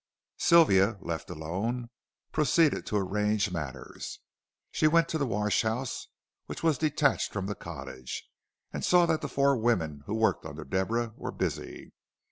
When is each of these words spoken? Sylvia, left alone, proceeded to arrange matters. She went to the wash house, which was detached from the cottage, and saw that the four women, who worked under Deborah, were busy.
Sylvia, 0.39 0.97
left 0.99 1.29
alone, 1.29 1.91
proceeded 2.31 2.87
to 2.87 2.97
arrange 2.97 3.51
matters. 3.51 4.17
She 4.71 4.87
went 4.87 5.07
to 5.09 5.19
the 5.19 5.27
wash 5.27 5.61
house, 5.61 6.07
which 6.47 6.63
was 6.63 6.79
detached 6.79 7.31
from 7.31 7.45
the 7.45 7.53
cottage, 7.53 8.27
and 8.73 8.83
saw 8.83 9.05
that 9.05 9.21
the 9.21 9.29
four 9.29 9.55
women, 9.55 10.01
who 10.07 10.15
worked 10.15 10.43
under 10.43 10.63
Deborah, 10.63 11.13
were 11.17 11.31
busy. 11.31 11.93